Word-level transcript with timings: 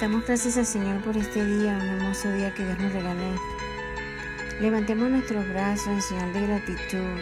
Damos 0.00 0.26
gracias 0.26 0.56
al 0.56 0.64
Señor 0.64 1.02
por 1.02 1.14
este 1.14 1.44
día, 1.44 1.76
un 1.76 1.82
hermoso 1.82 2.32
día 2.32 2.54
que 2.54 2.64
Dios 2.64 2.78
nos 2.78 2.90
regaló. 2.90 3.38
Levantemos 4.58 5.10
nuestros 5.10 5.46
brazos 5.50 5.88
en 5.88 6.00
señal 6.00 6.32
de 6.32 6.40
gratitud. 6.46 7.20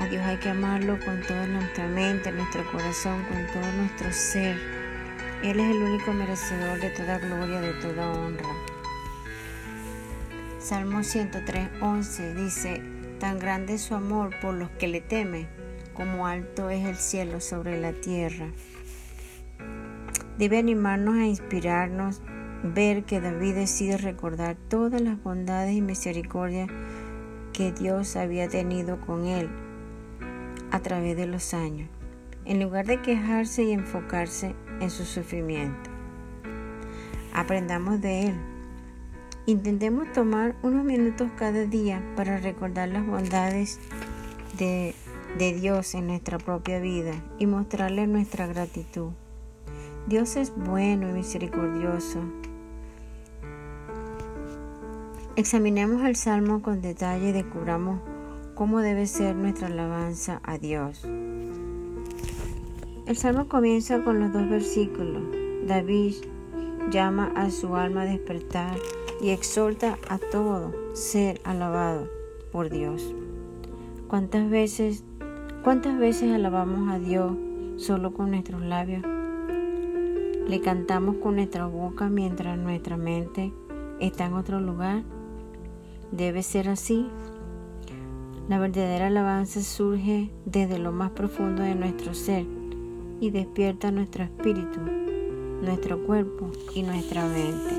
A 0.00 0.06
Dios 0.06 0.22
hay 0.24 0.38
que 0.38 0.48
amarlo 0.48 0.98
con 1.04 1.20
toda 1.20 1.46
nuestra 1.46 1.86
mente, 1.88 2.32
nuestro 2.32 2.64
corazón, 2.72 3.22
con 3.24 3.46
todo 3.48 3.70
nuestro 3.72 4.10
ser. 4.10 4.56
Él 5.42 5.60
es 5.60 5.70
el 5.70 5.82
único 5.82 6.14
merecedor 6.14 6.80
de 6.80 6.90
toda 6.92 7.18
gloria, 7.18 7.60
de 7.60 7.74
toda 7.74 8.10
honra. 8.12 8.48
Salmo 10.60 11.04
103, 11.04 11.68
11 11.82 12.34
dice, 12.34 12.82
tan 13.20 13.38
grande 13.38 13.74
es 13.74 13.82
su 13.82 13.94
amor 13.94 14.30
por 14.40 14.54
los 14.54 14.70
que 14.70 14.88
le 14.88 15.02
temen, 15.02 15.46
como 15.92 16.26
alto 16.26 16.70
es 16.70 16.86
el 16.86 16.96
cielo 16.96 17.42
sobre 17.42 17.78
la 17.78 17.92
tierra 17.92 18.46
debe 20.38 20.58
animarnos 20.58 21.16
a 21.16 21.26
inspirarnos, 21.26 22.22
ver 22.62 23.04
que 23.04 23.20
David 23.20 23.54
decide 23.54 23.98
recordar 23.98 24.56
todas 24.68 25.00
las 25.00 25.22
bondades 25.22 25.74
y 25.74 25.82
misericordias 25.82 26.68
que 27.52 27.72
Dios 27.72 28.16
había 28.16 28.48
tenido 28.48 29.00
con 29.00 29.26
él 29.26 29.48
a 30.70 30.80
través 30.80 31.16
de 31.16 31.26
los 31.26 31.54
años, 31.54 31.88
en 32.44 32.62
lugar 32.62 32.86
de 32.86 33.02
quejarse 33.02 33.64
y 33.64 33.72
enfocarse 33.72 34.54
en 34.80 34.90
su 34.90 35.04
sufrimiento. 35.04 35.90
Aprendamos 37.32 38.00
de 38.00 38.28
él. 38.28 38.34
Intentemos 39.46 40.12
tomar 40.12 40.54
unos 40.62 40.84
minutos 40.84 41.30
cada 41.36 41.64
día 41.64 42.02
para 42.16 42.38
recordar 42.38 42.90
las 42.90 43.06
bondades 43.06 43.80
de, 44.58 44.94
de 45.38 45.54
Dios 45.54 45.94
en 45.94 46.06
nuestra 46.06 46.38
propia 46.38 46.80
vida 46.80 47.12
y 47.38 47.46
mostrarle 47.46 48.06
nuestra 48.06 48.46
gratitud. 48.46 49.12
Dios 50.08 50.36
es 50.36 50.54
bueno 50.56 51.10
y 51.10 51.12
misericordioso. 51.12 52.20
Examinemos 55.36 56.02
el 56.02 56.16
Salmo 56.16 56.62
con 56.62 56.80
detalle 56.80 57.28
y 57.28 57.32
descubramos 57.32 58.00
cómo 58.54 58.80
debe 58.80 59.06
ser 59.06 59.36
nuestra 59.36 59.66
alabanza 59.66 60.40
a 60.44 60.56
Dios. 60.56 61.04
El 63.04 63.16
Salmo 63.18 63.48
comienza 63.48 64.02
con 64.02 64.18
los 64.18 64.32
dos 64.32 64.48
versículos. 64.48 65.24
David 65.66 66.14
llama 66.90 67.30
a 67.36 67.50
su 67.50 67.76
alma 67.76 68.02
a 68.02 68.06
despertar 68.06 68.78
y 69.20 69.28
exhorta 69.28 69.98
a 70.08 70.16
todo 70.16 70.72
ser 70.94 71.38
alabado 71.44 72.08
por 72.50 72.70
Dios. 72.70 73.14
¿Cuántas 74.08 74.48
veces, 74.48 75.04
cuántas 75.62 75.98
veces 75.98 76.32
alabamos 76.32 76.90
a 76.90 76.98
Dios 76.98 77.36
solo 77.76 78.14
con 78.14 78.30
nuestros 78.30 78.62
labios? 78.62 79.17
Le 80.48 80.62
cantamos 80.62 81.16
con 81.16 81.34
nuestra 81.34 81.66
boca 81.66 82.08
mientras 82.08 82.56
nuestra 82.56 82.96
mente 82.96 83.52
está 84.00 84.24
en 84.24 84.32
otro 84.32 84.60
lugar. 84.60 85.02
Debe 86.10 86.42
ser 86.42 86.70
así. 86.70 87.06
La 88.48 88.58
verdadera 88.58 89.08
alabanza 89.08 89.60
surge 89.60 90.30
desde 90.46 90.78
lo 90.78 90.90
más 90.90 91.10
profundo 91.10 91.62
de 91.62 91.74
nuestro 91.74 92.14
ser 92.14 92.46
y 93.20 93.28
despierta 93.28 93.90
nuestro 93.90 94.24
espíritu, 94.24 94.80
nuestro 95.60 96.02
cuerpo 96.06 96.50
y 96.74 96.82
nuestra 96.82 97.26
mente. 97.26 97.74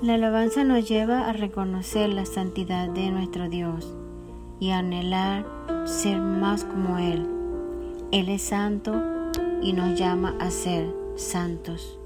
La 0.00 0.14
alabanza 0.14 0.64
nos 0.64 0.88
lleva 0.88 1.28
a 1.28 1.34
reconocer 1.34 2.08
la 2.08 2.24
santidad 2.24 2.88
de 2.88 3.10
nuestro 3.10 3.50
Dios 3.50 3.94
y 4.60 4.70
a 4.70 4.78
anhelar 4.78 5.44
ser 5.84 6.18
más 6.18 6.64
como 6.64 6.96
Él. 6.96 7.26
Él 8.12 8.30
es 8.30 8.40
santo 8.40 9.17
y 9.62 9.72
nos 9.72 9.98
llama 9.98 10.34
a 10.40 10.50
ser 10.50 10.94
santos. 11.16 11.98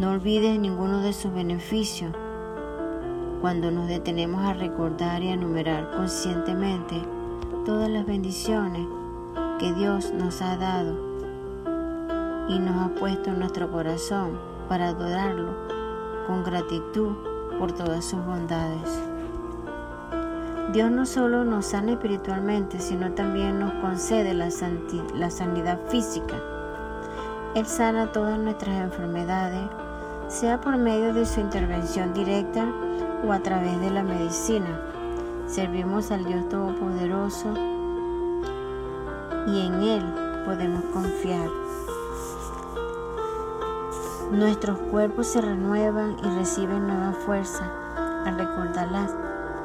No 0.00 0.10
olvides 0.12 0.58
ninguno 0.58 1.00
de 1.00 1.12
sus 1.12 1.32
beneficios 1.32 2.14
cuando 3.40 3.70
nos 3.70 3.88
detenemos 3.88 4.42
a 4.44 4.54
recordar 4.54 5.22
y 5.22 5.28
a 5.28 5.34
enumerar 5.34 5.90
conscientemente 5.96 7.02
todas 7.66 7.90
las 7.90 8.06
bendiciones 8.06 8.86
que 9.58 9.72
Dios 9.74 10.12
nos 10.12 10.40
ha 10.42 10.56
dado 10.56 10.96
y 12.48 12.58
nos 12.58 12.76
ha 12.76 12.94
puesto 12.98 13.30
en 13.30 13.40
nuestro 13.40 13.70
corazón 13.70 14.38
para 14.68 14.88
adorarlo 14.88 15.54
con 16.26 16.42
gratitud 16.44 17.12
por 17.58 17.72
todas 17.72 18.04
sus 18.04 18.24
bondades. 18.24 19.11
Dios 20.72 20.90
no 20.90 21.04
solo 21.04 21.44
nos 21.44 21.66
sana 21.66 21.92
espiritualmente, 21.92 22.80
sino 22.80 23.12
también 23.12 23.60
nos 23.60 23.74
concede 23.74 24.32
la, 24.32 24.50
sanidad 24.50 25.78
física. 25.88 26.34
Él 27.54 27.66
sana 27.66 28.10
todas 28.10 28.38
nuestras 28.38 28.80
enfermedades, 28.80 29.68
sea 30.28 30.62
por 30.62 30.78
medio 30.78 31.12
de 31.12 31.26
su 31.26 31.40
intervención 31.40 32.14
directa 32.14 32.64
o 33.22 33.32
a 33.32 33.40
través 33.40 33.78
de 33.82 33.90
la 33.90 34.02
medicina. 34.02 34.80
Servimos 35.46 36.10
al 36.10 36.24
Dios 36.24 36.48
Todopoderoso 36.48 37.52
y 39.48 39.66
en 39.66 39.74
Él 39.82 40.02
podemos 40.46 40.84
confiar. 40.84 41.50
Nuestros 44.30 44.78
cuerpos 44.90 45.26
se 45.26 45.42
renuevan 45.42 46.16
y 46.18 46.38
reciben 46.38 46.86
nueva 46.86 47.12
fuerza 47.12 47.70
al 48.24 48.38
recordar 48.38 48.90
las 48.90 49.14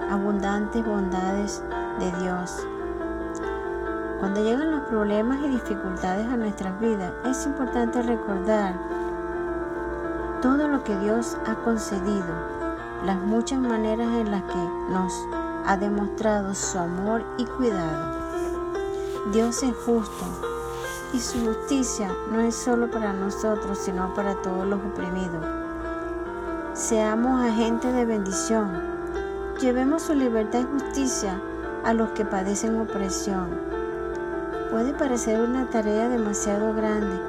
abundantes 0.10 0.86
bondades 0.86 1.64
de 2.00 2.12
Dios. 2.24 2.66
Cuando 4.20 4.44
llegan 4.44 4.72
los 4.72 4.82
problemas 4.82 5.40
y 5.42 5.50
dificultades 5.50 6.28
a 6.28 6.38
nuestras 6.38 6.80
vidas, 6.80 7.14
es 7.26 7.46
importante 7.46 8.02
recordar 8.02 8.74
todo 10.42 10.68
lo 10.68 10.84
que 10.84 10.98
Dios 11.00 11.38
ha 11.46 11.56
concedido, 11.56 12.26
las 13.06 13.18
muchas 13.18 13.60
maneras 13.60 14.08
en 14.16 14.32
las 14.32 14.44
que 14.44 14.70
nos 14.90 15.14
ha 15.66 15.78
demostrado 15.78 16.54
su 16.56 16.80
amor 16.80 17.24
y 17.38 17.46
cuidado. 17.46 18.18
Dios 19.32 19.62
es 19.62 19.76
justo 19.86 20.26
y 21.14 21.20
su 21.20 21.46
justicia 21.46 22.10
no 22.32 22.40
es 22.40 22.56
solo 22.56 22.90
para 22.90 23.14
nosotros, 23.14 23.78
sino 23.78 24.14
para 24.14 24.36
todos 24.42 24.66
los 24.66 24.80
oprimidos. 24.80 25.46
Seamos 26.74 27.42
agentes 27.42 27.94
de 27.94 28.06
bendición 28.06 28.97
Llevemos 29.62 30.04
su 30.04 30.14
libertad 30.14 30.60
y 30.60 30.66
justicia 30.66 31.42
a 31.84 31.92
los 31.92 32.12
que 32.12 32.24
padecen 32.24 32.80
opresión. 32.80 33.60
Puede 34.70 34.94
parecer 34.94 35.42
una 35.42 35.68
tarea 35.68 36.10
demasiado 36.10 36.76
grande, 36.76 37.20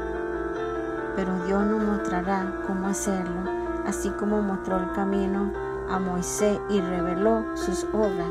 pero 1.17 1.43
Dios 1.47 1.65
nos 1.65 1.83
mostrará 1.83 2.53
cómo 2.67 2.89
hacerlo, 2.89 3.51
así 3.87 4.11
como 4.11 4.43
mostró 4.43 4.77
el 4.77 4.93
camino 4.93 5.51
a 5.89 5.99
Moisés 5.99 6.61
y 6.69 6.83
reveló 6.83 7.47
sus 7.55 7.85
obras 7.95 8.31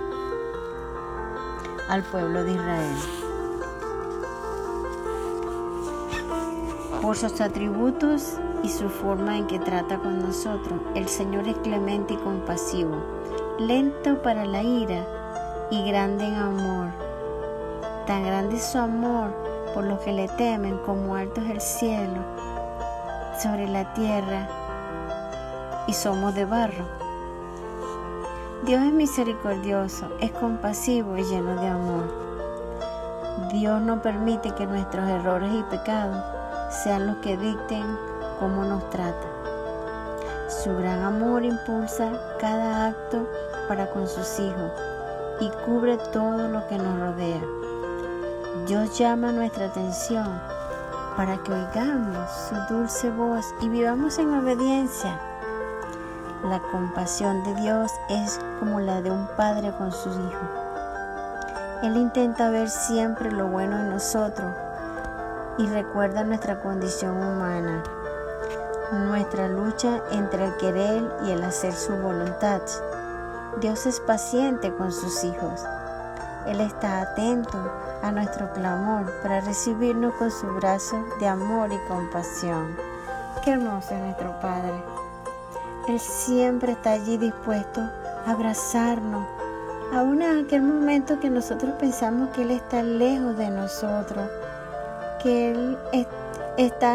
al 1.89 2.03
pueblo 2.03 2.43
de 2.43 2.51
Israel. 2.51 2.97
Por 7.01 7.17
sus 7.17 7.41
atributos 7.41 8.37
y 8.61 8.69
su 8.69 8.89
forma 8.89 9.39
en 9.39 9.47
que 9.47 9.57
trata 9.57 9.97
con 9.97 10.19
nosotros, 10.19 10.81
el 10.93 11.07
Señor 11.07 11.47
es 11.47 11.57
clemente 11.57 12.13
y 12.13 12.17
compasivo 12.17 13.17
lento 13.59 14.21
para 14.21 14.45
la 14.45 14.61
ira 14.61 15.03
y 15.71 15.83
grande 15.89 16.25
en 16.25 16.35
amor. 16.35 16.89
Tan 18.05 18.23
grande 18.23 18.57
es 18.57 18.63
su 18.63 18.77
amor 18.77 19.31
por 19.73 19.83
los 19.83 19.99
que 20.01 20.13
le 20.13 20.27
temen 20.29 20.77
como 20.79 21.15
alto 21.15 21.41
es 21.41 21.49
el 21.49 21.61
cielo 21.61 22.21
sobre 23.41 23.67
la 23.67 23.93
tierra 23.93 24.47
y 25.87 25.93
somos 25.93 26.35
de 26.35 26.45
barro. 26.45 26.85
Dios 28.63 28.83
es 28.83 28.93
misericordioso, 28.93 30.07
es 30.19 30.31
compasivo 30.31 31.17
y 31.17 31.23
lleno 31.23 31.59
de 31.59 31.67
amor. 31.67 32.27
Dios 33.51 33.81
no 33.81 34.01
permite 34.01 34.51
que 34.51 34.65
nuestros 34.65 35.07
errores 35.09 35.51
y 35.53 35.63
pecados 35.63 36.23
sean 36.83 37.07
los 37.07 37.17
que 37.17 37.37
dicten 37.37 37.85
cómo 38.39 38.63
nos 38.63 38.87
trata. 38.89 39.36
Su 40.47 40.77
gran 40.77 41.03
amor 41.03 41.43
impulsa 41.43 42.09
cada 42.39 42.87
acto 42.87 43.27
para 43.67 43.89
con 43.89 44.07
sus 44.07 44.39
hijos 44.39 44.71
y 45.41 45.49
cubre 45.65 45.97
todo 46.13 46.47
lo 46.47 46.65
que 46.69 46.77
nos 46.77 46.97
rodea. 46.97 47.41
Dios 48.65 48.97
llama 48.97 49.33
nuestra 49.33 49.65
atención 49.65 50.41
para 51.17 51.35
que 51.43 51.51
oigamos 51.51 52.31
su 52.31 52.55
dulce 52.73 53.09
voz 53.09 53.45
y 53.59 53.67
vivamos 53.67 54.19
en 54.19 54.33
obediencia. 54.35 55.19
La 56.45 56.61
compasión 56.71 57.43
de 57.43 57.53
Dios 57.55 57.91
es 58.07 58.39
como 58.61 58.79
la 58.79 59.01
de 59.01 59.11
un 59.11 59.27
padre 59.35 59.73
con 59.77 59.91
sus 59.91 60.15
hijos. 60.15 60.49
Él 61.83 61.97
intenta 61.97 62.49
ver 62.51 62.69
siempre 62.69 63.33
lo 63.33 63.47
bueno 63.47 63.77
en 63.77 63.89
nosotros 63.89 64.55
y 65.57 65.67
recuerda 65.67 66.23
nuestra 66.23 66.61
condición 66.61 67.17
humana 67.17 67.83
nuestra 68.91 69.47
lucha 69.47 70.01
entre 70.11 70.45
el 70.45 70.57
querer 70.57 71.03
y 71.25 71.31
el 71.31 71.43
hacer 71.43 71.73
su 71.73 71.95
voluntad. 71.97 72.61
Dios 73.59 73.85
es 73.85 73.99
paciente 73.99 74.73
con 74.73 74.91
sus 74.91 75.23
hijos. 75.23 75.61
Él 76.45 76.61
está 76.61 77.01
atento 77.01 77.57
a 78.01 78.11
nuestro 78.11 78.51
clamor 78.53 79.11
para 79.21 79.41
recibirnos 79.41 80.13
con 80.13 80.31
su 80.31 80.47
brazo 80.47 81.03
de 81.19 81.27
amor 81.27 81.71
y 81.71 81.87
compasión. 81.87 82.77
Qué 83.43 83.51
hermoso 83.51 83.93
es 83.93 84.01
nuestro 84.01 84.39
Padre. 84.39 84.83
Él 85.87 85.99
siempre 85.99 86.73
está 86.73 86.91
allí 86.91 87.17
dispuesto 87.17 87.81
a 87.81 88.31
abrazarnos, 88.31 89.25
aún 89.93 90.21
en 90.21 90.45
aquel 90.45 90.61
momento 90.61 91.19
que 91.19 91.29
nosotros 91.29 91.71
pensamos 91.79 92.29
que 92.29 92.43
Él 92.43 92.51
está 92.51 92.83
lejos 92.83 93.37
de 93.37 93.49
nosotros, 93.49 94.29
que 95.23 95.51
Él 95.51 95.77
está, 95.93 96.26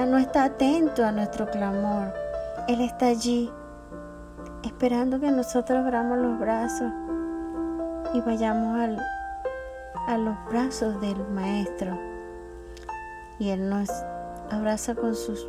no 0.07 0.19
está 0.19 0.45
atento 0.45 1.05
a 1.05 1.13
nuestro 1.13 1.49
clamor. 1.49 2.13
Él 2.67 2.81
está 2.81 3.07
allí 3.07 3.49
esperando 4.65 5.21
que 5.21 5.31
nosotros 5.31 5.79
abramos 5.79 6.19
los 6.19 6.39
brazos 6.39 6.93
y 8.13 8.21
vayamos 8.21 8.99
a 10.09 10.19
los 10.19 10.37
brazos 10.51 11.01
del 11.01 11.17
Maestro. 11.29 11.97
Y 13.39 13.51
Él 13.51 13.71
nos 13.71 13.89
abraza 14.51 14.97
con 14.97 15.15
sus, 15.15 15.47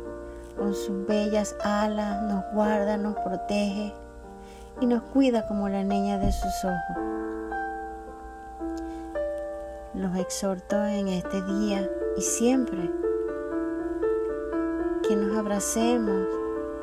con 0.56 0.74
sus 0.74 1.06
bellas 1.08 1.56
alas, 1.64 2.22
nos 2.22 2.44
guarda, 2.52 2.96
nos 2.96 3.16
protege 3.16 3.92
y 4.80 4.86
nos 4.86 5.02
cuida 5.02 5.46
como 5.48 5.68
la 5.68 5.82
niña 5.82 6.18
de 6.18 6.30
sus 6.30 6.64
ojos. 6.64 7.04
Los 9.94 10.16
exhorto 10.16 10.84
en 10.86 11.08
este 11.08 11.42
día 11.42 11.88
y 12.16 12.22
siempre 12.22 13.03
que 15.06 15.16
nos 15.16 15.36
abracemos 15.36 16.26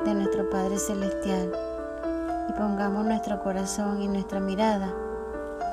de 0.04 0.14
nuestro 0.14 0.48
Padre 0.48 0.78
Celestial 0.78 1.52
y 2.48 2.52
pongamos 2.52 3.04
nuestro 3.04 3.42
corazón 3.42 4.00
y 4.00 4.08
nuestra 4.08 4.38
mirada 4.38 4.94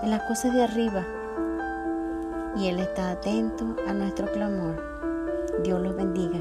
en 0.02 0.10
las 0.10 0.24
cosas 0.24 0.54
de 0.54 0.64
arriba. 0.64 1.06
Y 2.56 2.68
Él 2.68 2.80
está 2.80 3.12
atento 3.12 3.76
a 3.88 3.94
nuestro 3.94 4.32
clamor. 4.32 4.82
Dios 5.64 5.80
los 5.82 5.96
bendiga. 5.96 6.40